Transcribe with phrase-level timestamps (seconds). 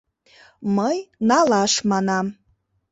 [0.77, 0.97] Мый
[1.27, 2.25] «налаш» манам.